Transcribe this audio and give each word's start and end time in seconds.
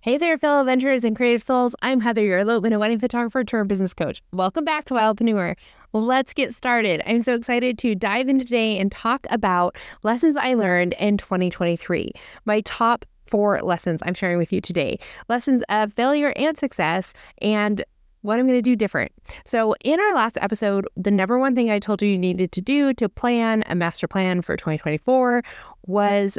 Hey 0.00 0.16
there, 0.16 0.38
fellow 0.38 0.60
adventurers 0.60 1.02
and 1.02 1.16
creative 1.16 1.42
souls. 1.42 1.74
I'm 1.82 1.98
Heather, 1.98 2.22
your 2.22 2.38
elopement 2.38 2.72
and 2.72 2.80
wedding 2.80 3.00
photographer 3.00 3.42
turned 3.42 3.68
business 3.68 3.92
coach. 3.92 4.22
Welcome 4.32 4.64
back 4.64 4.84
to 4.84 4.94
Wildpreneur. 4.94 5.56
Let's 5.92 6.32
get 6.32 6.54
started. 6.54 7.02
I'm 7.04 7.20
so 7.20 7.34
excited 7.34 7.78
to 7.78 7.96
dive 7.96 8.28
in 8.28 8.38
today 8.38 8.78
and 8.78 8.92
talk 8.92 9.26
about 9.28 9.74
lessons 10.04 10.36
I 10.36 10.54
learned 10.54 10.94
in 11.00 11.16
2023. 11.16 12.12
My 12.44 12.60
top 12.60 13.06
four 13.26 13.58
lessons 13.58 14.00
I'm 14.06 14.14
sharing 14.14 14.38
with 14.38 14.52
you 14.52 14.60
today 14.60 15.00
lessons 15.28 15.64
of 15.68 15.92
failure 15.94 16.32
and 16.36 16.56
success, 16.56 17.12
and 17.42 17.84
what 18.22 18.38
I'm 18.38 18.46
going 18.46 18.58
to 18.58 18.62
do 18.62 18.76
different. 18.76 19.10
So, 19.44 19.74
in 19.82 19.98
our 19.98 20.14
last 20.14 20.38
episode, 20.40 20.86
the 20.96 21.10
number 21.10 21.40
one 21.40 21.56
thing 21.56 21.70
I 21.70 21.80
told 21.80 22.02
you 22.02 22.10
you 22.10 22.18
needed 22.18 22.52
to 22.52 22.60
do 22.60 22.94
to 22.94 23.08
plan 23.08 23.64
a 23.66 23.74
master 23.74 24.06
plan 24.06 24.42
for 24.42 24.56
2024 24.56 25.42
was 25.88 26.38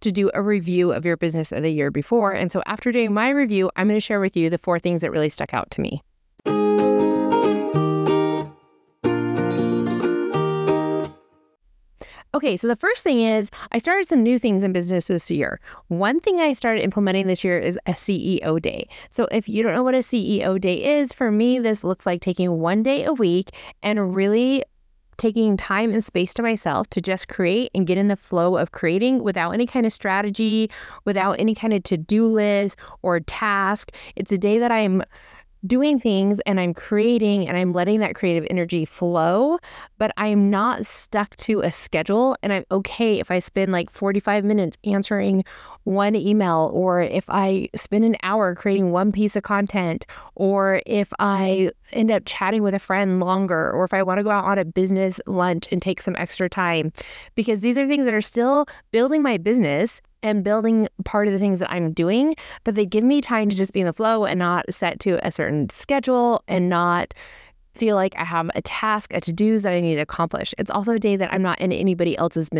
to 0.00 0.12
do 0.12 0.30
a 0.34 0.42
review 0.42 0.92
of 0.92 1.04
your 1.04 1.16
business 1.16 1.52
of 1.52 1.62
the 1.62 1.70
year 1.70 1.90
before. 1.90 2.32
And 2.32 2.50
so 2.50 2.62
after 2.66 2.92
doing 2.92 3.12
my 3.12 3.30
review, 3.30 3.70
I'm 3.76 3.88
going 3.88 3.96
to 3.96 4.00
share 4.00 4.20
with 4.20 4.36
you 4.36 4.50
the 4.50 4.58
four 4.58 4.78
things 4.78 5.02
that 5.02 5.10
really 5.10 5.28
stuck 5.28 5.54
out 5.54 5.70
to 5.72 5.80
me. 5.80 6.02
Okay, 12.32 12.56
so 12.56 12.68
the 12.68 12.76
first 12.76 13.02
thing 13.02 13.20
is 13.20 13.50
I 13.72 13.78
started 13.78 14.06
some 14.06 14.22
new 14.22 14.38
things 14.38 14.62
in 14.62 14.72
business 14.72 15.08
this 15.08 15.32
year. 15.32 15.58
One 15.88 16.20
thing 16.20 16.40
I 16.40 16.52
started 16.52 16.84
implementing 16.84 17.26
this 17.26 17.42
year 17.42 17.58
is 17.58 17.76
a 17.86 17.92
CEO 17.92 18.62
day. 18.62 18.88
So 19.10 19.26
if 19.32 19.48
you 19.48 19.64
don't 19.64 19.74
know 19.74 19.82
what 19.82 19.96
a 19.96 19.98
CEO 19.98 20.60
day 20.60 20.98
is, 20.98 21.12
for 21.12 21.32
me, 21.32 21.58
this 21.58 21.82
looks 21.82 22.06
like 22.06 22.20
taking 22.20 22.60
one 22.60 22.84
day 22.84 23.04
a 23.04 23.12
week 23.12 23.50
and 23.82 24.14
really 24.14 24.64
taking 25.20 25.56
time 25.56 25.92
and 25.92 26.02
space 26.02 26.32
to 26.34 26.42
myself 26.42 26.88
to 26.90 27.00
just 27.00 27.28
create 27.28 27.70
and 27.74 27.86
get 27.86 27.98
in 27.98 28.08
the 28.08 28.16
flow 28.16 28.56
of 28.56 28.72
creating 28.72 29.22
without 29.22 29.50
any 29.52 29.66
kind 29.66 29.84
of 29.84 29.92
strategy, 29.92 30.70
without 31.04 31.38
any 31.38 31.54
kind 31.54 31.74
of 31.74 31.82
to 31.84 31.96
do 31.96 32.26
list 32.26 32.76
or 33.02 33.20
task. 33.20 33.92
It's 34.16 34.32
a 34.32 34.38
day 34.38 34.58
that 34.58 34.72
I'm 34.72 35.02
doing 35.66 36.00
things 36.00 36.40
and 36.40 36.58
I'm 36.58 36.74
creating 36.74 37.48
and 37.48 37.56
I'm 37.56 37.72
letting 37.72 38.00
that 38.00 38.14
creative 38.14 38.46
energy 38.50 38.84
flow, 38.84 39.58
but 39.98 40.12
I'm 40.16 40.50
not 40.50 40.86
stuck 40.86 41.36
to 41.36 41.60
a 41.60 41.72
schedule. 41.72 42.36
And 42.42 42.52
I'm 42.52 42.64
okay 42.70 43.20
if 43.20 43.30
I 43.30 43.38
spend 43.38 43.72
like 43.72 43.90
45 43.90 44.44
minutes 44.44 44.76
answering 44.84 45.44
one 45.84 46.14
email, 46.14 46.70
or 46.74 47.00
if 47.00 47.24
I 47.28 47.68
spend 47.74 48.04
an 48.04 48.16
hour 48.22 48.54
creating 48.54 48.92
one 48.92 49.12
piece 49.12 49.34
of 49.34 49.42
content, 49.42 50.06
or 50.34 50.82
if 50.86 51.12
I 51.18 51.70
end 51.92 52.10
up 52.10 52.22
chatting 52.26 52.62
with 52.62 52.74
a 52.74 52.78
friend 52.78 53.20
longer, 53.20 53.70
or 53.72 53.84
if 53.84 53.94
I 53.94 54.02
want 54.02 54.18
to 54.18 54.24
go 54.24 54.30
out 54.30 54.44
on 54.44 54.58
a 54.58 54.64
business 54.64 55.20
lunch 55.26 55.66
and 55.72 55.80
take 55.80 56.02
some 56.02 56.14
extra 56.18 56.48
time, 56.48 56.92
because 57.34 57.60
these 57.60 57.78
are 57.78 57.86
things 57.86 58.04
that 58.04 58.14
are 58.14 58.20
still 58.20 58.66
building 58.92 59.22
my 59.22 59.38
business 59.38 60.02
and 60.22 60.44
building 60.44 60.88
part 61.04 61.26
of 61.26 61.32
the 61.32 61.38
things 61.38 61.58
that 61.60 61.70
I'm 61.72 61.92
doing, 61.92 62.36
but 62.64 62.74
they 62.74 62.86
give 62.86 63.04
me 63.04 63.20
time 63.20 63.48
to 63.48 63.56
just 63.56 63.72
be 63.72 63.80
in 63.80 63.86
the 63.86 63.92
flow 63.92 64.24
and 64.24 64.38
not 64.38 64.72
set 64.72 65.00
to 65.00 65.24
a 65.26 65.32
certain 65.32 65.68
schedule 65.70 66.42
and 66.48 66.68
not 66.68 67.14
feel 67.74 67.96
like 67.96 68.16
I 68.16 68.24
have 68.24 68.50
a 68.54 68.62
task, 68.62 69.14
a 69.14 69.20
to 69.20 69.32
dos 69.32 69.62
that 69.62 69.72
I 69.72 69.80
need 69.80 69.94
to 69.94 70.02
accomplish. 70.02 70.54
It's 70.58 70.70
also 70.70 70.92
a 70.92 70.98
day 70.98 71.16
that 71.16 71.32
I'm 71.32 71.42
not 71.42 71.60
in 71.60 71.72
anybody 71.72 72.16
else's 72.16 72.52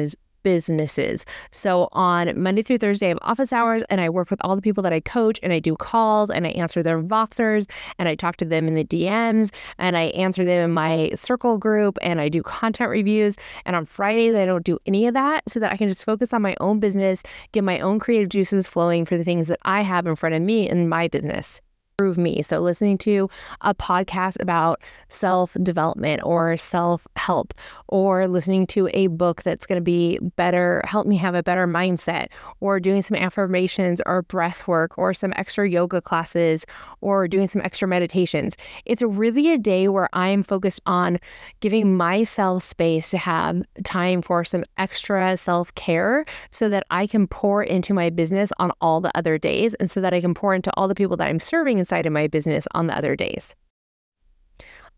businesses. 0.43 1.25
So 1.51 1.89
on 1.93 2.41
Monday 2.41 2.63
through 2.63 2.79
Thursday, 2.79 3.07
I 3.07 3.09
have 3.11 3.19
office 3.23 3.53
hours 3.53 3.83
and 3.91 4.01
I 4.01 4.09
work 4.09 4.31
with 4.31 4.41
all 4.43 4.57
the 4.57 4.63
people 4.63 4.83
that 4.83 4.93
I 4.93 5.01
coach 5.01 5.39
and 5.43 5.53
I 5.53 5.59
do 5.59 5.77
calls 5.77 6.31
and 6.31 6.47
I 6.47 6.51
answer 6.51 6.83
their 6.83 7.03
Voxers 7.03 7.71
and 7.99 8.09
I 8.09 8.15
talk 8.15 8.37
to 8.37 8.45
them 8.45 8.69
in 8.69 8.75
the 8.75 8.85
DMs 8.85 9.53
and 9.79 9.97
I 9.97 10.05
answer 10.05 10.45
them 10.45 10.65
in 10.65 10.75
my 10.75 11.11
circle 11.15 11.59
group 11.59 11.99
and 12.03 12.21
I 12.21 12.29
do 12.29 12.43
content 12.43 12.91
reviews. 12.91 13.37
And 13.65 13.77
on 13.77 13.87
Fridays, 13.87 14.35
I 14.35 14.47
don't 14.47 14.65
do 14.65 14.79
any 14.87 15.07
of 15.07 15.15
that 15.15 15.43
so 15.49 15.61
that 15.61 15.73
I 15.73 15.77
can 15.77 15.89
just 15.89 16.05
focus 16.05 16.33
on 16.33 16.43
my 16.43 16.57
own 16.61 16.81
business, 16.81 17.23
get 17.53 17.65
my 17.65 17.81
own 17.81 17.99
creative 17.99 18.29
juices 18.29 18.69
flowing 18.69 19.05
for 19.05 19.17
the 19.17 19.25
things 19.25 19.49
that 19.49 19.61
I 19.63 19.83
have 19.83 20.07
in 20.07 20.17
front 20.17 20.35
of 20.35 20.43
me 20.43 20.69
in 20.69 20.89
my 20.89 21.09
business 21.09 21.61
improve 22.01 22.17
me. 22.17 22.43
So, 22.43 22.61
listening 22.61 22.97
to 22.99 23.29
a 23.61 23.75
podcast 23.75 24.41
about 24.41 24.81
self 25.11 25.55
development 25.63 26.23
or 26.25 26.57
self 26.57 27.07
help, 27.17 27.53
or 27.89 28.27
listening 28.27 28.67
to 28.69 28.89
a 28.95 29.09
book 29.09 29.43
that's 29.43 29.67
going 29.67 29.77
to 29.77 29.83
be 29.83 30.19
better, 30.37 30.83
help 30.87 31.07
me 31.07 31.17
have 31.19 31.35
a 31.35 31.43
better 31.43 31.67
mindset, 31.67 32.29
or 32.61 32.81
doing 32.81 33.03
some 33.03 33.17
affirmations 33.17 34.01
or 34.07 34.23
breath 34.23 34.67
work, 34.67 34.97
or 34.97 35.13
some 35.13 35.35
extra 35.37 35.69
yoga 35.69 36.01
classes, 36.01 36.65
or 37.03 37.29
doing 37.29 37.47
some 37.47 37.61
extra 37.63 37.87
meditations. 37.87 38.57
It's 38.87 39.03
really 39.03 39.53
a 39.53 39.59
day 39.59 39.89
where 39.89 40.09
I'm 40.15 40.43
focused 40.43 40.81
on 40.87 41.19
giving 41.61 41.99
myself 41.99 42.63
space 42.63 43.11
to 43.11 43.19
have 43.19 43.63
time 43.85 44.23
for 44.23 44.43
some 44.43 44.65
extra 44.79 45.37
self 45.37 45.75
care 45.75 46.25
so 46.51 46.71
that 46.71 46.85
I 46.91 47.07
can 47.07 47.27
pour 47.27 47.63
into 47.63 47.93
my 47.93 48.09
business 48.09 48.51
on 48.59 48.73
all 48.81 49.03
the 49.03 49.15
other 49.15 49.37
days 49.37 49.75
and 49.75 49.91
so 49.91 50.01
that 50.01 50.15
I 50.15 50.23
can 50.23 50.33
pour 50.33 50.55
into 50.55 50.73
all 50.79 50.89
the 50.89 50.95
people 50.95 51.19
that 51.19 51.29
I'm 51.29 51.41
serving 51.41 51.79
and 51.79 51.90
side 51.91 52.07
of 52.07 52.13
my 52.13 52.27
business 52.27 52.67
on 52.73 52.87
the 52.87 52.97
other 52.97 53.15
days. 53.15 53.55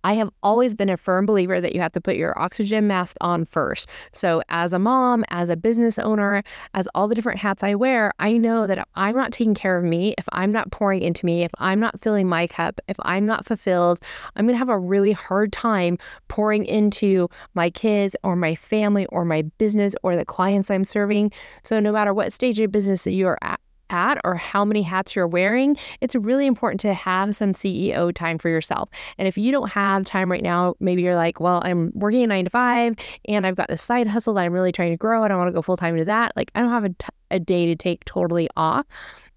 I 0.05 0.15
have 0.15 0.31
always 0.43 0.75
been 0.75 0.91
a 0.91 0.97
firm 0.97 1.27
believer 1.27 1.61
that 1.61 1.75
you 1.75 1.81
have 1.81 1.93
to 1.93 2.01
put 2.01 2.17
your 2.17 2.39
oxygen 2.39 2.89
mask 2.89 3.17
on 3.21 3.45
first. 3.45 3.89
So, 4.13 4.43
as 4.49 4.73
a 4.73 4.79
mom, 4.79 5.25
as 5.31 5.49
a 5.49 5.57
business 5.57 5.99
owner, 5.99 6.43
as 6.75 6.89
all 6.95 7.07
the 7.07 7.15
different 7.15 7.39
hats 7.39 7.63
I 7.63 7.77
wear, 7.77 8.13
I 8.19 8.33
know 8.33 8.67
that 8.67 8.79
if 8.79 8.85
I'm 8.97 9.15
not 9.15 9.31
taking 9.31 9.55
care 9.55 9.79
of 9.79 9.85
me, 9.85 10.15
if 10.19 10.27
I'm 10.33 10.51
not 10.51 10.73
pouring 10.73 11.03
into 11.03 11.25
me, 11.25 11.45
if 11.45 11.53
I'm 11.59 11.79
not 11.79 12.01
filling 12.01 12.29
my 12.29 12.49
cup, 12.49 12.81
if 12.89 12.97
I'm 13.03 13.27
not 13.27 13.47
fulfilled, 13.47 14.01
I'm 14.35 14.47
going 14.47 14.55
to 14.55 14.59
have 14.59 14.69
a 14.69 14.79
really 14.79 15.13
hard 15.13 15.53
time 15.53 15.99
pouring 16.27 16.65
into 16.67 17.29
my 17.55 17.71
kids 17.71 18.17
or 18.25 18.35
my 18.35 18.57
family 18.57 19.07
or 19.07 19.25
my 19.25 19.43
business 19.59 19.95
or 20.03 20.17
the 20.17 20.25
clients 20.25 20.71
I'm 20.71 20.85
serving. 20.85 21.31
So, 21.63 21.79
no 21.79 21.93
matter 21.93 22.13
what 22.13 22.33
stage 22.33 22.59
of 22.59 22.73
business 22.73 23.05
that 23.05 23.13
you 23.13 23.29
are 23.29 23.39
at, 23.41 23.61
at 23.93 24.19
or 24.25 24.35
how 24.35 24.65
many 24.65 24.83
hats 24.83 25.15
you're 25.15 25.29
wearing, 25.29 25.77
it's 26.01 26.15
really 26.15 26.47
important 26.47 26.81
to 26.81 26.95
have 26.95 27.37
some 27.37 27.53
CEO 27.53 28.13
time 28.15 28.39
for 28.39 28.49
yourself. 28.49 28.89
And 29.19 29.29
if 29.29 29.37
you 29.37 29.53
don't 29.53 29.71
have 29.71 30.05
time 30.05 30.31
right 30.31 30.43
now, 30.43 30.75
maybe 30.81 31.03
you're 31.03 31.17
like, 31.17 31.41
well, 31.41 31.61
I'm 31.65 31.93
working 31.95 32.23
a 32.23 32.27
nine 32.27 32.45
to 32.45 32.51
five 32.51 32.95
and 33.27 33.47
I've 33.47 33.57
got 33.57 33.69
this 33.69 33.83
side 33.83 34.07
hustle 34.07 34.35
that 34.35 34.45
I'm 34.45 34.53
really 34.53 34.73
trying 34.73 34.93
to 34.93 34.97
grow 34.97 35.23
and 35.23 35.33
I 35.33 35.37
want 35.37 35.49
to 35.49 35.53
go 35.53 35.63
full 35.63 35.77
time 35.77 35.95
into 35.95 36.07
that. 36.07 36.33
Like, 36.37 36.51
I 36.55 36.61
don't 36.61 36.71
have 36.71 36.85
a, 36.85 36.91
t- 36.91 37.09
a 37.31 37.39
day 37.39 37.67
to 37.67 37.77
take 37.77 38.05
totally 38.05 38.49
off. 38.57 38.87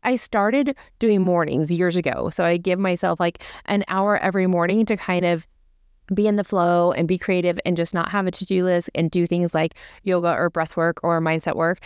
I 0.03 0.16
started 0.16 0.75
doing 0.99 1.22
mornings 1.22 1.72
years 1.72 1.95
ago. 1.95 2.29
So 2.29 2.43
I 2.43 2.57
give 2.57 2.79
myself 2.79 3.19
like 3.19 3.43
an 3.66 3.83
hour 3.87 4.17
every 4.19 4.45
morning 4.45 4.85
to 4.85 4.95
kind 4.95 5.25
of 5.25 5.47
be 6.13 6.27
in 6.27 6.35
the 6.35 6.43
flow 6.43 6.91
and 6.91 7.07
be 7.07 7.17
creative 7.17 7.59
and 7.66 7.75
just 7.75 7.93
not 7.93 8.09
have 8.09 8.27
a 8.27 8.31
to 8.31 8.45
do 8.45 8.63
list 8.63 8.89
and 8.93 9.09
do 9.09 9.25
things 9.25 9.53
like 9.53 9.75
yoga 10.03 10.33
or 10.33 10.49
breath 10.49 10.77
work 10.77 10.99
or 11.03 11.19
mindset 11.19 11.55
work. 11.55 11.79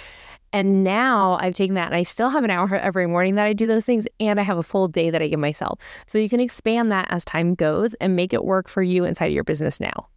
And 0.52 0.84
now 0.84 1.38
I've 1.40 1.54
taken 1.54 1.76
that 1.76 1.88
and 1.88 1.96
I 1.96 2.04
still 2.04 2.30
have 2.30 2.44
an 2.44 2.50
hour 2.50 2.74
every 2.82 3.08
morning 3.08 3.36
that 3.36 3.46
I 3.46 3.54
do 3.54 3.68
those 3.68 3.86
things 3.86 4.08
and 4.20 4.40
I 4.40 4.44
have 4.44 4.58
a 4.58 4.64
full 4.64 4.88
day 4.88 5.10
that 5.10 5.22
I 5.22 5.28
give 5.28 5.40
myself. 5.40 5.80
So 6.06 6.18
you 6.18 6.30
can 6.30 6.40
expand 6.40 6.92
that 6.92 7.08
as 7.10 7.26
time 7.26 7.56
goes 7.56 7.94
and 7.96 8.16
make 8.16 8.34
it 8.34 8.46
work 8.46 8.68
for 8.68 8.82
you 8.82 9.06
inside 9.06 9.28
of 9.28 9.34
your 9.34 9.44
business 9.44 9.80
now. 9.80 10.08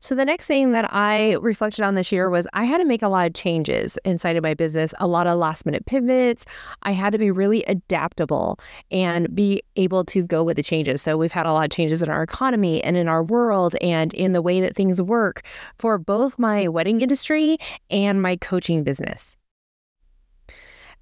So, 0.00 0.14
the 0.14 0.24
next 0.24 0.46
thing 0.46 0.72
that 0.72 0.88
I 0.92 1.34
reflected 1.34 1.84
on 1.84 1.94
this 1.94 2.12
year 2.12 2.30
was 2.30 2.46
I 2.52 2.64
had 2.64 2.78
to 2.78 2.84
make 2.84 3.02
a 3.02 3.08
lot 3.08 3.26
of 3.26 3.34
changes 3.34 3.98
inside 4.04 4.36
of 4.36 4.42
my 4.42 4.54
business, 4.54 4.94
a 4.98 5.06
lot 5.06 5.26
of 5.26 5.38
last 5.38 5.66
minute 5.66 5.86
pivots. 5.86 6.44
I 6.82 6.92
had 6.92 7.12
to 7.12 7.18
be 7.18 7.30
really 7.30 7.62
adaptable 7.64 8.58
and 8.90 9.34
be 9.34 9.62
able 9.76 10.04
to 10.06 10.22
go 10.22 10.42
with 10.42 10.56
the 10.56 10.62
changes. 10.62 11.02
So, 11.02 11.16
we've 11.16 11.32
had 11.32 11.46
a 11.46 11.52
lot 11.52 11.64
of 11.64 11.70
changes 11.70 12.02
in 12.02 12.10
our 12.10 12.22
economy 12.22 12.82
and 12.82 12.96
in 12.96 13.08
our 13.08 13.22
world 13.22 13.74
and 13.80 14.12
in 14.14 14.32
the 14.32 14.42
way 14.42 14.60
that 14.60 14.76
things 14.76 15.00
work 15.00 15.42
for 15.78 15.98
both 15.98 16.38
my 16.38 16.68
wedding 16.68 17.00
industry 17.00 17.58
and 17.90 18.20
my 18.20 18.36
coaching 18.36 18.82
business 18.82 19.36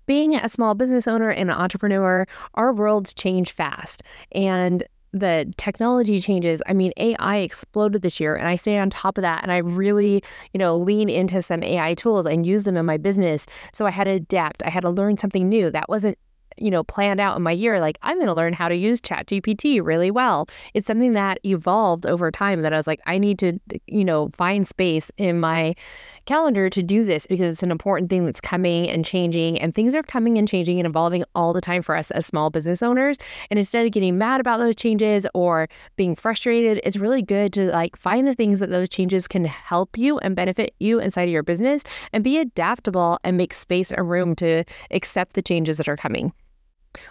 being 0.07 0.35
a 0.35 0.49
small 0.49 0.75
business 0.75 1.07
owner 1.07 1.31
and 1.31 1.51
an 1.51 1.57
entrepreneur, 1.57 2.27
our 2.55 2.73
worlds 2.73 3.15
change 3.15 3.53
fast. 3.53 4.03
And 4.33 4.85
the 5.13 5.53
technology 5.57 6.21
changes. 6.21 6.63
I 6.67 6.73
mean, 6.73 6.93
AI 6.97 7.39
exploded 7.39 8.03
this 8.03 8.19
year, 8.19 8.35
and 8.35 8.49
I 8.49 8.57
stay 8.57 8.79
on 8.79 8.91
top 8.91 9.19
of 9.19 9.23
that. 9.23 9.43
And 9.43 9.53
I 9.53 9.59
really, 9.59 10.23
you 10.53 10.59
know, 10.59 10.77
lean 10.77 11.09
into 11.09 11.43
some 11.43 11.63
AI 11.63 11.95
tools 11.95 12.27
and 12.27 12.47
use 12.47 12.65
them 12.65 12.77
in 12.77 12.87
my 12.87 12.97
business. 12.97 13.47
So 13.73 13.87
I 13.87 13.91
had 13.91 14.05
to 14.05 14.13
adapt. 14.13 14.63
I 14.65 14.71
had 14.71 14.81
to 14.81 14.91
learn 14.91 15.19
something 15.19 15.49
new. 15.49 15.71
That 15.71 15.89
wasn't 15.89 16.19
you 16.59 16.71
know, 16.71 16.85
planned 16.85 17.21
out 17.21 17.37
in 17.37 17.43
my 17.43 17.53
year, 17.53 17.81
like 17.81 17.99
I'm 18.03 18.17
going 18.17 18.27
to 18.27 18.35
learn 18.35 18.53
how 18.53 18.69
to 18.69 18.75
use 18.75 19.01
Chat 19.01 19.27
GPT 19.27 19.85
really 19.85 20.11
well. 20.11 20.47
It's 20.75 20.87
something 20.87 21.15
that 21.15 21.39
evolved 21.45 22.07
over 22.07 22.31
time 22.31 22.63
that 22.63 22.73
I 22.73 22.77
was 22.77 22.87
like, 22.87 23.01
I 23.07 23.19
need 23.19 23.39
to, 23.41 23.59
you 23.87 24.05
know, 24.05 24.31
find 24.35 24.67
space 24.67 25.11
in 25.17 25.41
my 25.41 25.75
calendar 26.25 26.71
to 26.71 26.83
do 26.83 27.05
this 27.05 27.27
because 27.27 27.53
it's 27.53 27.63
an 27.63 27.71
important 27.71 28.11
thing 28.11 28.25
that's 28.27 28.41
coming 28.41 28.89
and 28.89 29.05
changing 29.05 29.61
and 29.61 29.75
things 29.75 29.95
are 29.95 30.03
coming 30.03 30.39
and 30.39 30.49
changing 30.49 30.79
and 30.79 30.87
evolving 30.87 31.25
all 31.35 31.53
the 31.53 31.61
time 31.61 31.83
for 31.83 31.97
us 31.97 32.11
as 32.13 32.27
small 32.27 32.51
business 32.51 32.83
owners. 32.83 33.19
And 33.51 33.59
instead 33.59 33.87
of 33.87 33.93
getting 33.93 34.19
mad 34.19 34.41
about 34.41 34.59
those 34.59 34.77
changes 34.77 35.27
or 35.35 35.69
being 35.97 36.15
frustrated, 36.15 36.81
it's 36.85 36.97
really 36.97 37.23
good 37.23 37.53
to 37.55 37.71
like 37.71 37.97
find 37.97 38.27
the 38.27 38.35
things 38.35 38.61
that 38.61 38.71
those 38.71 38.89
changes 38.89 39.29
can 39.29 39.45
help 39.45 39.99
you 39.99 40.19
and 40.19 40.37
benefit 40.37 40.75
you 40.79 40.99
inside 40.99 41.25
of 41.25 41.31
your 41.31 41.43
business 41.43 41.83
and 42.13 42.25
be 42.25 42.39
adaptable 42.39 43.19
and 43.25 43.37
make 43.37 43.55
space 43.55 43.91
and 43.91 44.09
room 44.09 44.35
to 44.37 44.65
accept 44.91 45.35
the 45.35 45.43
changes 45.43 45.77
that 45.77 45.89
are 45.89 45.97
coming. 45.97 46.33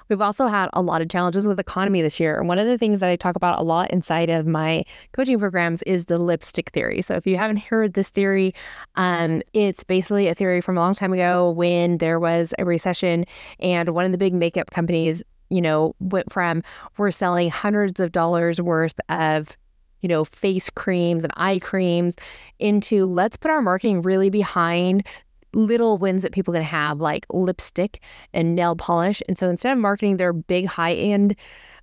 We've 0.10 0.22
also 0.22 0.48
had 0.48 0.70
a 0.74 0.82
lot 0.82 1.02
of 1.02 1.10
challenges 1.10 1.48
with 1.48 1.60
economy 1.60 2.02
this 2.02 2.20
year. 2.20 2.40
And 2.40 2.48
one 2.48 2.60
of 2.60 2.68
the 2.68 2.78
things 2.78 3.00
that 3.00 3.10
I 3.10 3.16
talk 3.16 3.36
about 3.36 3.60
a 3.60 3.64
lot 3.64 3.92
inside 3.92 4.30
of 4.30 4.46
my 4.46 4.84
coaching 5.14 5.40
programs 5.40 5.82
is 5.84 6.06
the 6.06 6.18
lipstick 6.18 6.70
theory. 6.72 7.02
So 7.02 7.16
if 7.16 7.26
you 7.26 7.38
haven't 7.38 7.58
heard 7.58 7.94
this 7.94 8.10
theory, 8.10 8.54
um, 8.96 9.42
it's 9.54 9.84
basically 9.84 10.28
a 10.28 10.36
theory 10.36 10.62
from 10.62 10.78
a 10.78 10.82
long 10.82 10.94
time 10.94 11.14
ago 11.14 11.52
when 11.52 11.98
there 11.98 12.20
was 12.20 12.54
a 12.60 12.66
recession 12.66 13.26
and 13.60 13.90
one 13.90 14.06
of 14.06 14.12
the 14.12 14.18
big 14.18 14.34
makeup 14.34 14.70
companies, 14.72 15.24
you 15.50 15.62
know, 15.62 15.96
went 16.00 16.32
from 16.32 16.64
we're 16.98 17.12
selling 17.12 17.50
hundreds 17.50 18.00
of 18.00 18.12
dollars 18.12 18.62
worth 18.62 19.00
of 19.10 19.58
you 20.02 20.10
know, 20.10 20.26
face 20.26 20.70
creams 20.70 21.24
and 21.24 21.32
eye 21.38 21.60
creams 21.60 22.16
into 22.60 23.06
let's 23.06 23.38
put 23.38 23.52
our 23.52 23.62
marketing 23.62 24.02
really 24.02 24.30
behind 24.30 25.06
little 25.54 25.98
wins 25.98 26.22
that 26.24 26.32
people 26.32 26.54
can 26.54 26.64
have, 26.64 27.00
like 27.00 27.26
lipstick 27.32 28.02
and 28.34 28.56
nail 28.56 28.76
polish. 28.76 29.22
And 29.28 29.38
so 29.38 29.50
instead 29.50 29.74
of 29.74 29.80
marketing 29.80 30.18
their 30.18 30.34
big 30.34 30.66
high 30.66 30.94
end 30.94 31.36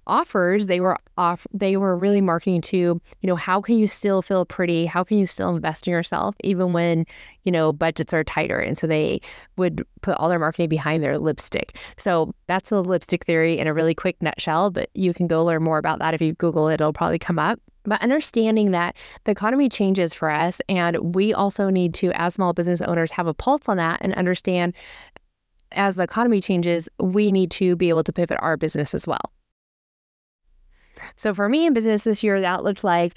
offers, 0.09 0.67
they 0.67 0.81
were 0.81 0.97
off 1.17 1.47
they 1.53 1.77
were 1.77 1.97
really 1.97 2.21
marketing 2.21 2.61
to, 2.63 2.77
you 2.77 3.01
know, 3.23 3.37
how 3.37 3.61
can 3.61 3.79
you 3.79 3.87
still 3.87 4.23
feel 4.23 4.45
pretty? 4.45 4.87
How 4.87 5.05
can 5.05 5.19
you 5.19 5.27
still 5.27 5.55
invest 5.55 5.87
in 5.87 5.93
yourself 5.93 6.35
even 6.43 6.73
when, 6.73 7.05
you 7.45 7.53
know, 7.53 7.73
budgets 7.73 8.13
are 8.13 8.25
tighter? 8.25 8.59
And 8.59 8.77
so 8.77 8.87
they 8.87 9.21
would 9.57 9.87
put 10.03 10.17
all 10.17 10.29
their 10.29 10.39
marketing 10.39 10.69
behind 10.69 11.03
their 11.03 11.19
lipstick. 11.19 11.77
So 11.97 12.35
that's 12.47 12.71
the 12.71 12.83
lipstick 12.83 13.25
theory 13.25 13.59
in 13.59 13.67
a 13.67 13.75
really 13.75 13.95
quick 13.95 14.21
nutshell, 14.23 14.71
but 14.71 14.89
you 14.95 15.13
can 15.15 15.27
go 15.27 15.45
learn 15.45 15.63
more 15.63 15.79
about 15.79 15.99
that 16.01 16.15
if 16.15 16.23
you 16.23 16.33
Google 16.35 16.69
it, 16.69 16.75
it'll 16.75 16.93
probably 16.93 17.19
come 17.19 17.39
up. 17.39 17.61
But 17.85 18.03
understanding 18.03 18.73
that 18.73 18.97
the 19.25 19.33
economy 19.33 19.69
changes 19.69 20.13
for 20.13 20.31
us, 20.31 20.61
and 20.69 21.15
we 21.15 21.33
also 21.33 21.71
need 21.71 21.95
to, 21.95 22.13
as 22.13 22.35
small 22.35 22.53
business 22.53 22.83
owners, 22.83 23.13
have 23.13 23.27
a 23.27 23.33
pulse 23.33 23.69
on 23.69 23.79
that 23.79 24.01
and 24.03 24.13
understand 24.15 24.75
as 25.73 25.97
the 25.97 26.03
economy 26.03 26.41
changes, 26.41 26.89
we 26.99 27.33
need 27.33 27.51
to 27.53 27.77
be 27.77 27.89
able 27.89 28.05
to 28.05 28.13
pivot 28.13 28.39
our 28.41 28.57
business 28.57 28.95
as 28.95 29.07
well. 29.07 29.33
So 31.17 31.35
for 31.35 31.49
me 31.49 31.67
in 31.67 31.75
business 31.75 32.05
this 32.05 32.23
year, 32.23 32.41
that 32.41 32.65
looked 32.65 32.85
like 32.85 33.15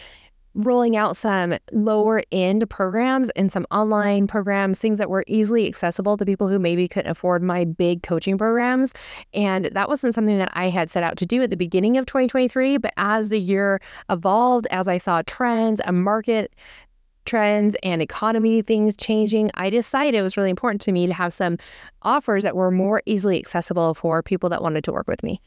rolling 0.53 0.95
out 0.95 1.15
some 1.15 1.57
lower 1.71 2.23
end 2.31 2.69
programs 2.69 3.29
and 3.31 3.51
some 3.51 3.65
online 3.71 4.27
programs, 4.27 4.79
things 4.79 4.97
that 4.97 5.09
were 5.09 5.23
easily 5.27 5.67
accessible 5.67 6.17
to 6.17 6.25
people 6.25 6.49
who 6.49 6.59
maybe 6.59 6.87
couldn't 6.87 7.09
afford 7.09 7.41
my 7.41 7.63
big 7.63 8.03
coaching 8.03 8.37
programs. 8.37 8.93
And 9.33 9.65
that 9.65 9.87
wasn't 9.87 10.13
something 10.13 10.37
that 10.39 10.51
I 10.53 10.69
had 10.69 10.89
set 10.89 11.03
out 11.03 11.17
to 11.17 11.25
do 11.25 11.41
at 11.41 11.49
the 11.49 11.57
beginning 11.57 11.97
of 11.97 12.05
2023. 12.05 12.77
But 12.77 12.93
as 12.97 13.29
the 13.29 13.39
year 13.39 13.79
evolved, 14.09 14.67
as 14.71 14.87
I 14.87 14.97
saw 14.97 15.21
trends, 15.25 15.79
a 15.85 15.91
market 15.91 16.53
trends 17.25 17.75
and 17.83 18.01
economy 18.01 18.61
things 18.61 18.97
changing, 18.97 19.51
I 19.53 19.69
decided 19.69 20.17
it 20.17 20.23
was 20.23 20.35
really 20.35 20.49
important 20.49 20.81
to 20.81 20.91
me 20.91 21.07
to 21.07 21.13
have 21.13 21.33
some 21.33 21.57
offers 22.01 22.43
that 22.43 22.55
were 22.55 22.71
more 22.71 23.01
easily 23.05 23.39
accessible 23.39 23.93
for 23.93 24.21
people 24.23 24.49
that 24.49 24.61
wanted 24.61 24.83
to 24.85 24.91
work 24.91 25.07
with 25.07 25.23
me. 25.23 25.39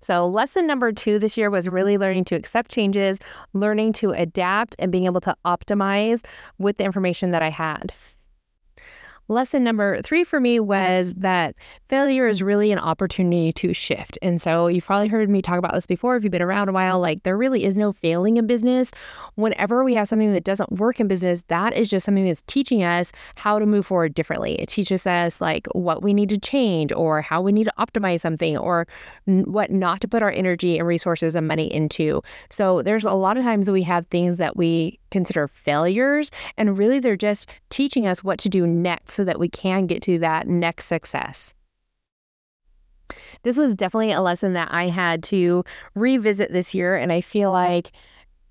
So, 0.00 0.26
lesson 0.26 0.66
number 0.66 0.92
two 0.92 1.18
this 1.18 1.36
year 1.36 1.50
was 1.50 1.68
really 1.68 1.96
learning 1.96 2.24
to 2.26 2.34
accept 2.34 2.70
changes, 2.70 3.18
learning 3.52 3.92
to 3.94 4.10
adapt, 4.10 4.74
and 4.78 4.90
being 4.90 5.04
able 5.04 5.20
to 5.20 5.36
optimize 5.44 6.24
with 6.58 6.76
the 6.76 6.84
information 6.84 7.30
that 7.30 7.42
I 7.42 7.50
had. 7.50 7.92
Lesson 9.28 9.64
number 9.64 10.00
three 10.02 10.24
for 10.24 10.40
me 10.40 10.60
was 10.60 11.14
that 11.14 11.54
failure 11.88 12.28
is 12.28 12.42
really 12.42 12.72
an 12.72 12.78
opportunity 12.78 13.52
to 13.52 13.72
shift. 13.72 14.18
And 14.20 14.40
so 14.40 14.66
you've 14.66 14.84
probably 14.84 15.08
heard 15.08 15.30
me 15.30 15.40
talk 15.40 15.58
about 15.58 15.74
this 15.74 15.86
before 15.86 16.16
if 16.16 16.24
you've 16.24 16.32
been 16.32 16.42
around 16.42 16.68
a 16.68 16.72
while. 16.72 17.00
Like, 17.00 17.22
there 17.22 17.36
really 17.36 17.64
is 17.64 17.78
no 17.78 17.92
failing 17.92 18.36
in 18.36 18.46
business. 18.46 18.90
Whenever 19.36 19.84
we 19.84 19.94
have 19.94 20.08
something 20.08 20.32
that 20.32 20.44
doesn't 20.44 20.72
work 20.72 21.00
in 21.00 21.08
business, 21.08 21.44
that 21.48 21.72
is 21.74 21.88
just 21.88 22.04
something 22.04 22.24
that's 22.24 22.42
teaching 22.46 22.82
us 22.82 23.12
how 23.36 23.58
to 23.58 23.66
move 23.66 23.86
forward 23.86 24.14
differently. 24.14 24.60
It 24.60 24.68
teaches 24.68 25.06
us 25.06 25.40
like 25.40 25.66
what 25.72 26.02
we 26.02 26.12
need 26.12 26.28
to 26.30 26.38
change 26.38 26.92
or 26.92 27.22
how 27.22 27.40
we 27.40 27.52
need 27.52 27.64
to 27.64 27.74
optimize 27.78 28.20
something 28.20 28.58
or 28.58 28.86
what 29.26 29.70
not 29.70 30.00
to 30.00 30.08
put 30.08 30.22
our 30.22 30.30
energy 30.30 30.78
and 30.78 30.86
resources 30.86 31.34
and 31.34 31.46
money 31.46 31.72
into. 31.72 32.22
So 32.50 32.82
there's 32.82 33.04
a 33.04 33.12
lot 33.12 33.36
of 33.36 33.44
times 33.44 33.70
we 33.70 33.82
have 33.82 34.06
things 34.08 34.38
that 34.38 34.56
we 34.56 34.98
consider 35.10 35.46
failures. 35.46 36.30
And 36.56 36.76
really, 36.76 36.98
they're 36.98 37.16
just 37.16 37.48
teaching 37.70 38.06
us 38.06 38.24
what 38.24 38.38
to 38.40 38.48
do 38.48 38.66
next 38.66 39.18
so 39.22 39.26
that 39.26 39.38
we 39.38 39.48
can 39.48 39.86
get 39.86 40.02
to 40.02 40.18
that 40.18 40.48
next 40.48 40.86
success. 40.86 41.54
This 43.44 43.56
was 43.56 43.76
definitely 43.76 44.10
a 44.10 44.20
lesson 44.20 44.54
that 44.54 44.68
I 44.72 44.88
had 44.88 45.22
to 45.24 45.62
revisit 45.94 46.52
this 46.52 46.74
year. 46.74 46.96
And 46.96 47.12
I 47.12 47.20
feel 47.20 47.52
like 47.52 47.92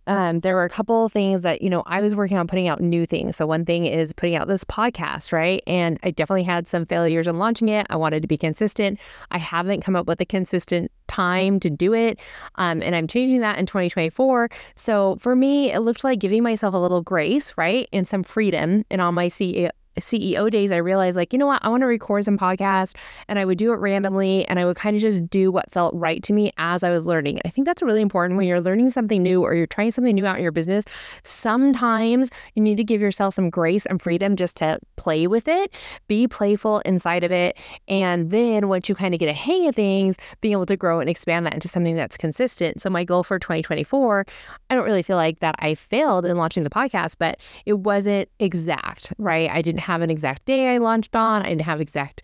um, 0.08 0.40
there 0.40 0.56
were 0.56 0.64
a 0.64 0.70
couple 0.70 1.06
of 1.06 1.12
things 1.12 1.42
that, 1.42 1.62
you 1.62 1.70
know, 1.70 1.84
I 1.86 2.00
was 2.00 2.16
working 2.16 2.38
on 2.38 2.48
putting 2.48 2.70
out 2.70 2.80
new 2.80 3.06
things. 3.06 3.36
So, 3.36 3.46
one 3.46 3.66
thing 3.66 3.86
is 3.86 4.14
putting 4.14 4.36
out 4.36 4.48
this 4.48 4.64
podcast, 4.64 5.34
right? 5.34 5.62
And 5.68 6.00
I 6.04 6.12
definitely 6.12 6.44
had 6.44 6.70
some 6.70 6.86
failures 6.86 7.28
in 7.28 7.38
launching 7.38 7.68
it. 7.68 7.86
I 7.90 7.98
wanted 7.98 8.22
to 8.22 8.28
be 8.28 8.38
consistent. 8.38 8.98
I 9.30 9.40
haven't 9.40 9.82
come 9.82 9.98
up 9.98 10.08
with 10.08 10.22
a 10.22 10.26
consistent 10.26 10.90
time 11.08 11.60
to 11.60 11.70
do 11.70 11.94
it. 11.94 12.18
Um, 12.56 12.82
and 12.82 12.96
I'm 12.96 13.08
changing 13.08 13.42
that 13.42 13.60
in 13.60 13.66
2024. 13.66 14.50
So, 14.76 15.18
for 15.20 15.36
me, 15.36 15.72
it 15.72 15.82
looked 15.82 16.04
like 16.04 16.20
giving 16.20 16.42
myself 16.42 16.74
a 16.74 16.80
little 16.80 17.02
grace, 17.02 17.54
right? 17.58 17.88
And 17.94 18.08
some 18.08 18.24
freedom. 18.24 18.86
And 18.90 19.02
on 19.02 19.14
my 19.14 19.30
CEO, 19.30 19.70
CEO 20.00 20.50
days, 20.50 20.72
I 20.72 20.78
realized, 20.78 21.18
like, 21.18 21.34
you 21.34 21.40
know 21.40 21.48
what, 21.48 21.64
I 21.64 21.70
want 21.70 21.82
to 21.82 21.88
record 21.88 22.26
some 22.26 22.38
podcast 22.38 22.96
and 23.28 23.38
I 23.38 23.46
would 23.46 23.58
do 23.58 23.74
it 23.74 23.78
randomly 23.78 24.46
and 24.48 24.60
I 24.60 24.66
would 24.66 24.78
kind 24.78 24.96
of 24.96 25.02
just 25.02 25.30
do 25.30 25.52
what 25.52 25.72
felt 25.72 25.94
right 25.96 26.24
to 26.24 26.34
me 26.34 26.52
as 26.58 26.84
I 26.84 26.90
was 26.90 27.06
learning. 27.06 27.40
I 27.46 27.50
think 27.50 27.68
that's 27.68 27.82
really 27.82 28.02
important 28.02 28.38
when 28.38 28.48
you're 28.48 28.62
learning 28.62 28.92
something 28.92 29.22
new 29.22 29.44
or 29.44 29.54
you're 29.54 29.68
trying 29.68 29.92
something 29.92 30.16
new 30.16 30.26
out 30.26 30.38
in 30.38 30.44
your 30.44 30.52
business. 30.52 30.86
Sometimes 31.24 32.30
you 32.56 32.64
need 32.64 32.78
to 32.78 32.84
give 32.84 33.02
yourself 33.02 33.34
some 33.34 33.50
grace 33.50 33.86
and 33.86 34.02
freedom 34.02 34.36
just 34.36 34.56
to 34.58 34.80
play 34.96 35.28
with 35.28 35.48
it, 35.48 35.74
be 36.08 36.28
playful 36.28 36.80
inside 36.80 37.24
of 37.24 37.32
it. 37.32 37.58
And 37.88 38.32
then 38.32 38.70
once 38.70 38.88
you 38.88 38.96
kind 38.96 39.14
of 39.14 39.20
get 39.20 39.28
a 39.30 39.34
hang 39.34 39.68
of 39.68 39.76
things, 39.76 40.18
being 40.40 40.54
able 40.54 40.66
to 40.68 40.78
grow 40.78 41.00
and 41.00 41.10
expand 41.10 41.46
that 41.46 41.54
into 41.54 41.68
something 41.68 41.96
that's 41.96 42.18
consistent. 42.18 42.82
So, 42.82 42.90
my 42.90 43.04
goal 43.04 43.24
for 43.24 43.40
2024, 43.40 44.26
I 44.70 44.76
don't 44.76 44.86
really 44.86 45.04
feel 45.04 45.18
like 45.18 45.40
that 45.40 45.56
I 45.60 45.76
failed 45.76 46.26
in 46.26 46.38
launching 46.38 46.64
the 46.64 46.70
podcast, 46.70 47.16
but 47.20 47.40
it 47.66 47.80
wasn't 47.80 48.30
exact, 48.40 49.12
right? 49.18 49.50
I 49.50 49.62
didn't 49.62 49.82
have 49.82 49.91
an 50.00 50.10
exact 50.10 50.46
day 50.46 50.74
I 50.74 50.78
launched 50.78 51.14
on. 51.14 51.42
I 51.42 51.50
didn't 51.50 51.64
have 51.64 51.82
exact 51.82 52.22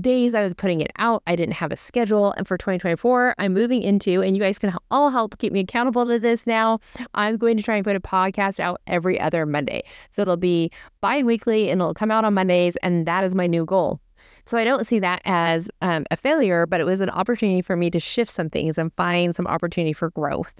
days 0.00 0.34
I 0.34 0.42
was 0.42 0.52
putting 0.52 0.80
it 0.82 0.90
out. 0.98 1.22
I 1.26 1.34
didn't 1.34 1.54
have 1.54 1.72
a 1.72 1.76
schedule. 1.76 2.32
And 2.32 2.46
for 2.46 2.58
2024, 2.58 3.34
I'm 3.38 3.54
moving 3.54 3.82
into, 3.82 4.20
and 4.20 4.36
you 4.36 4.42
guys 4.42 4.58
can 4.58 4.76
all 4.90 5.08
help 5.10 5.38
keep 5.38 5.52
me 5.52 5.60
accountable 5.60 6.04
to 6.06 6.18
this 6.18 6.46
now. 6.46 6.80
I'm 7.14 7.36
going 7.36 7.56
to 7.56 7.62
try 7.62 7.76
and 7.76 7.84
put 7.84 7.96
a 7.96 8.00
podcast 8.00 8.60
out 8.60 8.80
every 8.86 9.18
other 9.18 9.46
Monday. 9.46 9.84
So 10.10 10.22
it'll 10.22 10.36
be 10.36 10.70
bi 11.00 11.22
weekly 11.22 11.70
and 11.70 11.80
it'll 11.80 11.94
come 11.94 12.10
out 12.10 12.24
on 12.24 12.34
Mondays. 12.34 12.76
And 12.82 13.06
that 13.06 13.24
is 13.24 13.34
my 13.34 13.46
new 13.46 13.64
goal. 13.64 14.00
So 14.46 14.56
I 14.56 14.64
don't 14.64 14.86
see 14.86 14.98
that 15.00 15.20
as 15.26 15.70
um, 15.82 16.06
a 16.10 16.16
failure, 16.16 16.66
but 16.66 16.80
it 16.80 16.84
was 16.84 17.00
an 17.00 17.10
opportunity 17.10 17.60
for 17.60 17.76
me 17.76 17.90
to 17.90 18.00
shift 18.00 18.30
some 18.30 18.48
things 18.48 18.78
and 18.78 18.92
find 18.94 19.36
some 19.36 19.46
opportunity 19.46 19.92
for 19.92 20.10
growth. 20.10 20.54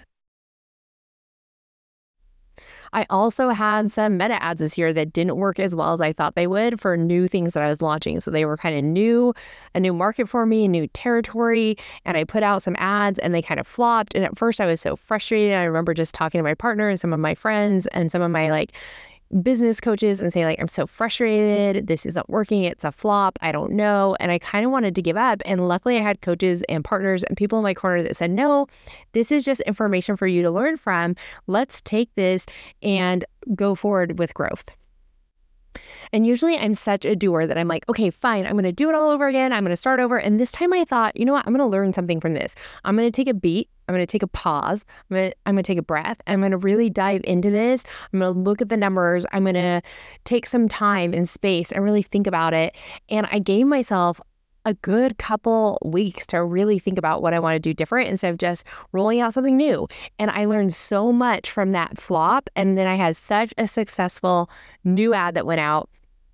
I 2.92 3.06
also 3.10 3.50
had 3.50 3.90
some 3.90 4.16
meta 4.18 4.42
ads 4.42 4.60
this 4.60 4.78
year 4.78 4.92
that 4.92 5.12
didn't 5.12 5.36
work 5.36 5.58
as 5.58 5.74
well 5.74 5.92
as 5.92 6.00
I 6.00 6.12
thought 6.12 6.34
they 6.34 6.46
would 6.46 6.80
for 6.80 6.96
new 6.96 7.28
things 7.28 7.54
that 7.54 7.62
I 7.62 7.68
was 7.68 7.82
launching. 7.82 8.20
So 8.20 8.30
they 8.30 8.44
were 8.44 8.56
kind 8.56 8.76
of 8.76 8.84
new, 8.84 9.34
a 9.74 9.80
new 9.80 9.92
market 9.92 10.28
for 10.28 10.46
me, 10.46 10.64
a 10.64 10.68
new 10.68 10.86
territory. 10.88 11.76
And 12.04 12.16
I 12.16 12.24
put 12.24 12.42
out 12.42 12.62
some 12.62 12.76
ads 12.78 13.18
and 13.18 13.34
they 13.34 13.42
kind 13.42 13.60
of 13.60 13.66
flopped. 13.66 14.14
And 14.14 14.24
at 14.24 14.38
first 14.38 14.60
I 14.60 14.66
was 14.66 14.80
so 14.80 14.96
frustrated. 14.96 15.54
I 15.54 15.64
remember 15.64 15.94
just 15.94 16.14
talking 16.14 16.38
to 16.38 16.42
my 16.42 16.54
partner 16.54 16.88
and 16.88 16.98
some 16.98 17.12
of 17.12 17.20
my 17.20 17.34
friends 17.34 17.86
and 17.88 18.10
some 18.10 18.22
of 18.22 18.30
my 18.30 18.50
like 18.50 18.72
business 19.42 19.80
coaches 19.80 20.20
and 20.20 20.32
say 20.32 20.44
like 20.44 20.58
i'm 20.60 20.68
so 20.68 20.86
frustrated 20.86 21.76
mm-hmm. 21.76 21.86
this 21.86 22.06
isn't 22.06 22.28
working 22.30 22.64
it's 22.64 22.84
a 22.84 22.92
flop 22.92 23.38
i 23.42 23.52
don't 23.52 23.72
know 23.72 24.16
and 24.20 24.32
i 24.32 24.38
kind 24.38 24.64
of 24.64 24.72
wanted 24.72 24.94
to 24.94 25.02
give 25.02 25.16
up 25.16 25.42
and 25.44 25.68
luckily 25.68 25.98
i 25.98 26.00
had 26.00 26.20
coaches 26.22 26.62
and 26.68 26.84
partners 26.84 27.22
and 27.24 27.36
people 27.36 27.58
in 27.58 27.62
my 27.62 27.74
corner 27.74 28.02
that 28.02 28.16
said 28.16 28.30
no 28.30 28.66
this 29.12 29.30
is 29.30 29.44
just 29.44 29.60
information 29.62 30.16
for 30.16 30.26
you 30.26 30.40
to 30.40 30.50
learn 30.50 30.76
from 30.76 31.14
let's 31.46 31.80
take 31.82 32.12
this 32.14 32.46
and 32.82 33.24
go 33.54 33.74
forward 33.74 34.18
with 34.18 34.32
growth 34.32 34.70
and 36.12 36.26
usually 36.26 36.56
I'm 36.56 36.74
such 36.74 37.04
a 37.04 37.14
doer 37.14 37.46
that 37.46 37.58
I'm 37.58 37.68
like, 37.68 37.88
okay, 37.88 38.10
fine, 38.10 38.46
I'm 38.46 38.52
going 38.52 38.64
to 38.64 38.72
do 38.72 38.88
it 38.88 38.94
all 38.94 39.10
over 39.10 39.26
again. 39.26 39.52
I'm 39.52 39.62
going 39.62 39.70
to 39.70 39.76
start 39.76 40.00
over. 40.00 40.18
And 40.18 40.40
this 40.40 40.50
time 40.50 40.72
I 40.72 40.84
thought, 40.84 41.16
you 41.16 41.24
know 41.24 41.32
what? 41.32 41.46
I'm 41.46 41.52
going 41.52 41.64
to 41.64 41.70
learn 41.70 41.92
something 41.92 42.20
from 42.20 42.34
this. 42.34 42.54
I'm 42.84 42.96
going 42.96 43.06
to 43.06 43.12
take 43.12 43.28
a 43.28 43.34
beat. 43.34 43.68
I'm 43.88 43.94
going 43.94 44.06
to 44.06 44.10
take 44.10 44.22
a 44.22 44.28
pause. 44.28 44.84
I'm 45.10 45.16
going 45.16 45.30
to, 45.30 45.36
I'm 45.46 45.54
going 45.54 45.64
to 45.64 45.66
take 45.66 45.78
a 45.78 45.82
breath. 45.82 46.20
I'm 46.26 46.40
going 46.40 46.52
to 46.52 46.58
really 46.58 46.90
dive 46.90 47.22
into 47.24 47.50
this. 47.50 47.84
I'm 48.12 48.20
going 48.20 48.34
to 48.34 48.38
look 48.38 48.60
at 48.60 48.68
the 48.68 48.76
numbers. 48.76 49.24
I'm 49.32 49.44
going 49.44 49.54
to 49.54 49.82
take 50.24 50.46
some 50.46 50.68
time 50.68 51.14
and 51.14 51.28
space 51.28 51.72
and 51.72 51.82
really 51.82 52.02
think 52.02 52.26
about 52.26 52.54
it. 52.54 52.74
And 53.08 53.26
I 53.32 53.38
gave 53.38 53.66
myself 53.66 54.20
a 54.64 54.74
good 54.74 55.16
couple 55.16 55.78
weeks 55.82 56.26
to 56.26 56.44
really 56.44 56.78
think 56.78 56.98
about 56.98 57.22
what 57.22 57.32
I 57.32 57.38
want 57.38 57.54
to 57.54 57.58
do 57.58 57.72
different 57.72 58.10
instead 58.10 58.30
of 58.30 58.38
just 58.38 58.64
rolling 58.92 59.20
out 59.20 59.32
something 59.32 59.56
new. 59.56 59.88
And 60.18 60.30
I 60.30 60.44
learned 60.44 60.74
so 60.74 61.10
much 61.10 61.50
from 61.50 61.72
that 61.72 61.98
flop. 61.98 62.50
And 62.54 62.76
then 62.76 62.86
I 62.86 62.96
had 62.96 63.16
such 63.16 63.54
a 63.56 63.66
successful 63.66 64.50
new 64.84 65.14
ad 65.14 65.34
that 65.34 65.46
went 65.46 65.60
out 65.60 65.88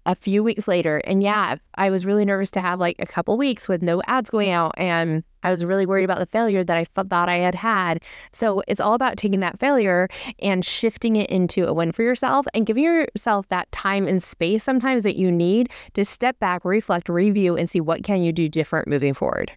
a 0.07 0.15
few 0.15 0.43
weeks 0.43 0.69
later. 0.69 0.99
And 1.05 1.23
yeah, 1.23 1.57
I 1.77 1.91
was 1.91 2.05
really 2.05 2.25
nervous 2.25 2.51
to 2.53 2.61
have 2.61 2.79
like 2.79 2.97
a 2.99 3.07
couple 3.07 3.37
weeks 3.39 3.69
with 3.69 3.83
no 3.83 4.03
ads 4.07 4.31
going 4.31 4.51
out. 4.51 4.75
And 4.77 5.25
I 5.43 5.51
was 5.51 5.65
really 5.65 5.87
worried 5.87 6.05
about 6.05 6.19
the 6.19 6.27
failure 6.27 6.65
that 6.65 6.77
I 6.77 6.85
thought 6.85 7.29
I 7.29 7.39
had 7.39 7.55
had. 7.55 8.03
So 8.33 8.63
it's 8.67 8.81
all 8.81 8.95
about 8.95 9.17
taking 9.17 9.41
that 9.41 9.59
failure 9.59 10.09
and 10.41 10.65
shifting 10.65 11.17
it 11.17 11.31
into 11.31 11.67
a 11.67 11.73
win 11.73 11.93
for 11.93 12.03
yourself 12.03 12.47
and 12.55 12.67
giving 12.67 12.85
yourself 12.85 13.49
that 13.49 13.71
time 13.73 14.07
and 14.07 14.23
space 14.23 14.65
sometimes 14.65 15.05
that 15.05 15.17
you 15.17 15.31
need 15.31 15.71
to 15.95 16.05
step 16.05 16.39
back, 16.39 16.65
reflect, 16.65 17.09
review, 17.09 17.57
and 17.57 17.69
see 17.69 17.81
what 17.81 18.03
can 18.03 18.23
you 18.23 18.33
do 18.33 18.49
different 18.49 18.89
moving 18.89 19.15
forward. 19.15 19.53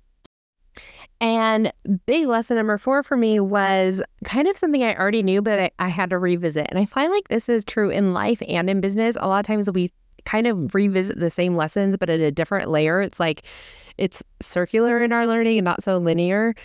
And 1.19 1.73
big 2.05 2.27
lesson 2.27 2.57
number 2.57 2.77
four 2.77 3.01
for 3.01 3.17
me 3.17 3.39
was 3.39 4.03
kind 4.23 4.47
of 4.47 4.55
something 4.55 4.83
I 4.83 4.95
already 4.95 5.23
knew, 5.23 5.41
but 5.41 5.59
I, 5.59 5.71
I 5.79 5.87
had 5.87 6.11
to 6.11 6.19
revisit. 6.19 6.67
And 6.69 6.77
I 6.77 6.85
find 6.85 7.11
like 7.11 7.27
this 7.29 7.49
is 7.49 7.63
true 7.63 7.89
in 7.89 8.13
life 8.13 8.41
and 8.47 8.69
in 8.69 8.81
business. 8.81 9.17
A 9.19 9.27
lot 9.27 9.39
of 9.39 9.47
times 9.47 9.71
we 9.71 9.91
kind 10.25 10.47
of 10.47 10.73
revisit 10.73 11.19
the 11.19 11.29
same 11.29 11.55
lessons, 11.55 11.97
but 11.97 12.09
at 12.09 12.19
a 12.19 12.31
different 12.31 12.69
layer. 12.69 13.01
It's 13.01 13.19
like 13.19 13.43
it's 13.97 14.23
circular 14.41 15.03
in 15.03 15.11
our 15.11 15.25
learning 15.25 15.57
and 15.57 15.65
not 15.65 15.83
so 15.83 15.97
linear. 15.97 16.55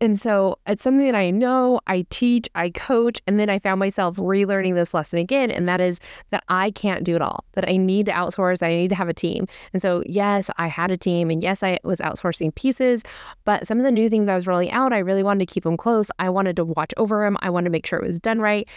And 0.00 0.20
so 0.20 0.58
it's 0.66 0.82
something 0.82 1.06
that 1.06 1.14
I 1.14 1.30
know, 1.30 1.78
I 1.86 2.04
teach, 2.10 2.48
I 2.56 2.70
coach, 2.70 3.22
and 3.28 3.38
then 3.38 3.48
I 3.48 3.60
found 3.60 3.78
myself 3.78 4.16
relearning 4.16 4.74
this 4.74 4.92
lesson 4.94 5.20
again. 5.20 5.48
And 5.48 5.68
that 5.68 5.80
is 5.80 6.00
that 6.30 6.42
I 6.48 6.72
can't 6.72 7.04
do 7.04 7.14
it 7.14 7.22
all, 7.22 7.44
that 7.52 7.68
I 7.68 7.76
need 7.76 8.06
to 8.06 8.12
outsource, 8.12 8.64
I 8.64 8.70
need 8.70 8.88
to 8.88 8.96
have 8.96 9.08
a 9.08 9.14
team. 9.14 9.46
And 9.72 9.80
so, 9.80 10.02
yes, 10.04 10.50
I 10.56 10.66
had 10.66 10.90
a 10.90 10.96
team, 10.96 11.30
and 11.30 11.40
yes, 11.40 11.62
I 11.62 11.78
was 11.84 12.00
outsourcing 12.00 12.52
pieces, 12.56 13.04
but 13.44 13.64
some 13.64 13.78
of 13.78 13.84
the 13.84 13.92
new 13.92 14.08
things 14.08 14.28
I 14.28 14.34
was 14.34 14.48
rolling 14.48 14.72
out, 14.72 14.92
I 14.92 14.98
really 14.98 15.22
wanted 15.22 15.46
to 15.46 15.54
keep 15.54 15.62
them 15.62 15.76
close. 15.76 16.10
I 16.18 16.30
wanted 16.30 16.56
to 16.56 16.64
watch 16.64 16.92
over 16.96 17.22
them, 17.22 17.36
I 17.40 17.50
wanted 17.50 17.66
to 17.66 17.70
make 17.70 17.86
sure 17.86 18.00
it 18.00 18.06
was 18.06 18.18
done 18.18 18.40
right. 18.40 18.68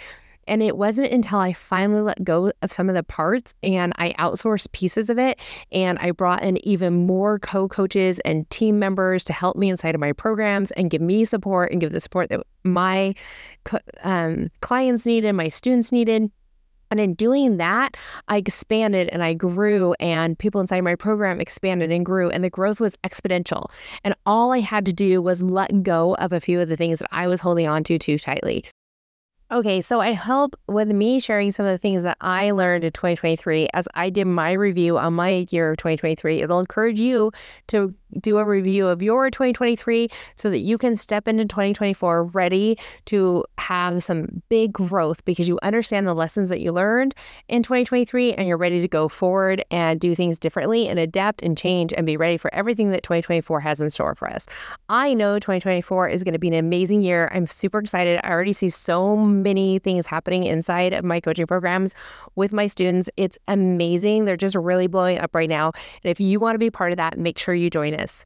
And 0.48 0.62
it 0.62 0.78
wasn't 0.78 1.12
until 1.12 1.40
I 1.40 1.54
finally 1.54 2.02
let 2.02 2.24
go 2.24 2.52
of 2.62 2.72
some 2.72 2.90
of 2.90 2.96
the 2.96 3.04
parts 3.04 3.54
and 3.64 3.94
I 3.98 4.14
outsourced 4.14 4.72
pieces 4.72 5.10
of 5.10 5.18
it 5.18 5.40
and 5.72 5.98
I 6.00 6.12
brought 6.12 6.44
in 6.44 6.66
even 6.66 7.06
more 7.06 7.40
co 7.40 7.68
coaches 7.68 8.20
and 8.26 8.50
team 8.50 8.80
members 8.80 9.24
to 9.26 9.34
help 9.34 9.58
me 9.58 9.70
inside 9.70 9.96
of 9.96 10.02
my 10.02 10.14
programs 10.14 10.72
and 10.72 10.90
give 10.90 11.02
me 11.02 11.26
support 11.26 11.72
and 11.72 11.82
give 11.82 11.92
the 11.92 12.00
support 12.00 12.30
that 12.30 12.42
my 12.64 13.14
um, 14.04 14.50
clients 14.62 15.06
needed, 15.06 15.34
my 15.34 15.50
students 15.50 15.92
needed. 15.92 16.32
And 16.92 17.00
in 17.00 17.16
doing 17.16 17.58
that, 17.58 17.98
I 18.28 18.38
expanded 18.38 19.10
and 19.12 19.24
I 19.24 19.34
grew, 19.34 19.94
and 20.00 20.38
people 20.38 20.62
inside 20.62 20.82
my 20.82 20.96
program 20.96 21.42
expanded 21.42 21.92
and 21.92 22.06
grew, 22.06 22.30
and 22.30 22.44
the 22.44 22.50
growth 22.50 22.80
was 22.80 22.96
exponential. 23.04 23.72
And 24.04 24.16
all 24.26 24.54
I 24.54 24.60
had 24.60 24.86
to 24.86 24.94
do 24.94 25.22
was 25.22 25.42
let 25.42 25.84
go 25.84 26.16
of 26.16 26.32
a 26.32 26.40
few 26.40 26.62
of 26.62 26.70
the 26.70 26.78
things 26.78 27.00
that 27.00 27.10
I 27.12 27.28
was 27.28 27.42
holding 27.42 27.68
on 27.68 27.84
to 27.86 27.98
too 27.98 28.20
tightly. 28.20 28.66
Okay, 29.52 29.80
so 29.80 30.00
I 30.02 30.14
hope 30.14 30.60
with 30.68 30.88
me 30.88 31.20
sharing 31.20 31.52
some 31.52 31.68
of 31.68 31.72
the 31.72 31.78
things 31.78 32.02
that 32.02 32.18
I 32.20 32.50
learned 32.50 32.84
in 32.84 32.92
2023 32.92 33.70
as 33.76 33.88
I 33.94 34.10
did 34.10 34.26
my 34.26 34.54
review 34.54 34.98
on 34.98 35.14
my 35.14 35.46
year 35.52 35.70
of 35.70 35.78
2023, 35.78 36.42
it'll 36.42 36.60
encourage 36.60 37.00
you 37.00 37.32
to 37.68 37.94
do 38.22 38.38
a 38.38 38.46
review 38.46 38.88
of 38.88 39.04
your 39.04 39.30
2023 39.30 40.10
so 40.36 40.50
that 40.50 40.60
you 40.60 40.78
can 40.78 40.96
step 40.96 41.28
into 41.28 41.46
2024 41.46 42.26
ready 42.26 42.78
to 43.06 43.46
have 43.58 44.04
some 44.04 44.42
big 44.50 44.72
growth 44.74 45.24
because 45.26 45.48
you 45.48 45.60
understand 45.64 46.08
the 46.08 46.14
lessons 46.14 46.50
that 46.50 46.62
you 46.62 46.72
learned 46.72 47.14
in 47.48 47.64
2023 47.64 48.34
and 48.34 48.48
you're 48.48 48.58
ready 48.58 48.82
to 48.82 48.88
go 48.88 49.08
forward 49.08 49.64
and 49.70 50.00
do 50.00 50.16
things 50.16 50.40
differently 50.40 50.88
and 50.88 51.00
adapt 51.00 51.42
and 51.42 51.58
change 51.58 51.94
and 51.94 52.06
be 52.06 52.18
ready 52.18 52.38
for 52.38 52.54
everything 52.54 52.92
that 52.92 53.04
2024 53.04 53.60
has 53.60 53.82
in 53.82 53.90
store 53.90 54.16
for 54.16 54.30
us. 54.30 54.46
I 54.90 55.14
know 55.14 55.36
2024 55.36 56.10
is 56.10 56.24
going 56.24 56.34
to 56.34 56.40
be 56.40 56.48
an 56.48 56.54
amazing 56.54 57.02
year. 57.02 57.30
I'm 57.34 57.48
super 57.48 57.80
excited. 57.80 58.20
I 58.24 58.32
already 58.32 58.54
see 58.54 58.70
so 58.70 59.16
many 59.44 59.80
things 59.80 60.06
happening 60.06 60.44
inside 60.46 60.94
of 60.94 61.04
my 61.04 61.20
coaching 61.20 61.48
programs 61.48 61.94
with 62.36 62.52
my 62.54 62.68
students. 62.68 63.10
It's 63.18 63.38
amazing. 63.48 64.26
They're 64.26 64.38
just 64.38 64.56
really 64.56 64.88
blowing 64.88 65.20
up 65.20 65.36
right 65.36 65.50
now. 65.50 65.72
And 66.04 66.12
if 66.12 66.20
you 66.20 66.40
want 66.40 66.56
to 66.56 66.60
be 66.60 66.70
part 66.72 66.92
of 66.92 66.98
that, 66.98 67.18
make 67.18 67.38
sure 67.38 67.54
you 67.54 67.70
join 67.70 67.94
us 67.94 68.26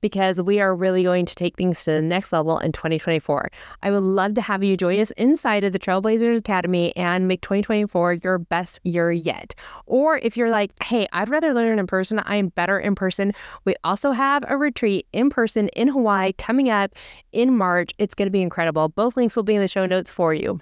because 0.00 0.40
we 0.40 0.60
are 0.60 0.74
really 0.74 1.02
going 1.02 1.26
to 1.26 1.34
take 1.34 1.56
things 1.56 1.84
to 1.84 1.92
the 1.92 2.02
next 2.02 2.32
level 2.32 2.58
in 2.58 2.72
2024. 2.72 3.50
I 3.82 3.90
would 3.90 4.02
love 4.02 4.34
to 4.34 4.40
have 4.40 4.62
you 4.62 4.76
join 4.76 5.00
us 5.00 5.10
inside 5.12 5.64
of 5.64 5.72
the 5.72 5.78
Trailblazers 5.78 6.38
Academy 6.38 6.94
and 6.96 7.28
make 7.28 7.40
2024 7.42 8.14
your 8.14 8.38
best 8.38 8.80
year 8.84 9.10
yet. 9.12 9.54
Or 9.86 10.18
if 10.18 10.36
you're 10.36 10.50
like, 10.50 10.72
hey, 10.82 11.06
I'd 11.12 11.28
rather 11.28 11.52
learn 11.52 11.78
in 11.78 11.86
person, 11.86 12.22
I'm 12.24 12.48
better 12.48 12.78
in 12.78 12.94
person, 12.94 13.32
we 13.64 13.74
also 13.84 14.12
have 14.12 14.44
a 14.48 14.56
retreat 14.56 15.06
in 15.12 15.30
person 15.30 15.68
in 15.68 15.88
Hawaii 15.88 16.32
coming 16.32 16.70
up 16.70 16.94
in 17.32 17.56
March. 17.56 17.92
It's 17.98 18.14
going 18.14 18.26
to 18.26 18.30
be 18.30 18.42
incredible. 18.42 18.88
Both 18.88 19.16
links 19.16 19.36
will 19.36 19.42
be 19.42 19.54
in 19.54 19.60
the 19.60 19.68
show 19.68 19.86
notes 19.86 20.10
for 20.10 20.34
you. 20.34 20.60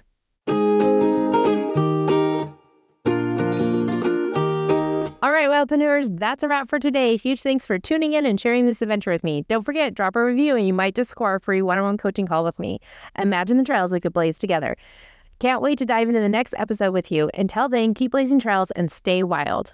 All 5.23 5.31
right, 5.31 5.49
Wildpreneurs, 5.49 6.19
that's 6.19 6.43
a 6.43 6.47
wrap 6.47 6.69
for 6.69 6.77
today. 6.77 7.17
Huge 7.17 7.41
thanks 7.41 7.65
for 7.65 7.79
tuning 7.79 8.13
in 8.13 8.23
and 8.27 8.39
sharing 8.39 8.67
this 8.67 8.83
adventure 8.83 9.09
with 9.09 9.23
me. 9.23 9.45
Don't 9.49 9.63
forget, 9.63 9.95
drop 9.95 10.15
a 10.15 10.23
review 10.23 10.55
and 10.55 10.67
you 10.67 10.73
might 10.73 10.93
just 10.93 11.09
score 11.09 11.33
a 11.33 11.39
free 11.39 11.63
one 11.63 11.79
on 11.79 11.83
one 11.85 11.97
coaching 11.97 12.27
call 12.27 12.43
with 12.43 12.59
me. 12.59 12.79
Imagine 13.17 13.57
the 13.57 13.63
trails 13.63 13.91
we 13.91 13.99
could 13.99 14.13
blaze 14.13 14.37
together. 14.37 14.77
Can't 15.39 15.59
wait 15.61 15.79
to 15.79 15.87
dive 15.87 16.07
into 16.07 16.19
the 16.19 16.29
next 16.29 16.53
episode 16.57 16.91
with 16.91 17.11
you. 17.11 17.31
Until 17.33 17.67
then, 17.67 17.95
keep 17.95 18.11
blazing 18.11 18.39
trails 18.39 18.69
and 18.71 18.91
stay 18.91 19.23
wild. 19.23 19.73